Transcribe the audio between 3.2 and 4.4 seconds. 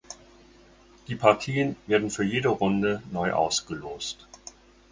ausgelost.